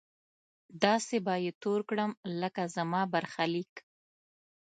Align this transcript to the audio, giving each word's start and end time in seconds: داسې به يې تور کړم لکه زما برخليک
داسې 0.83 1.15
به 1.25 1.33
يې 1.43 1.51
تور 1.61 1.79
کړم 1.89 2.11
لکه 2.41 2.63
زما 2.75 3.01
برخليک 3.13 3.73